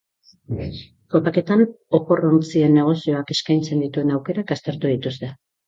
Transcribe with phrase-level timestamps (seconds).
[1.15, 1.61] Topaketan
[1.99, 5.35] opor-ontzien negozioak eskaintzen dituen aukerak aztertu dituzte.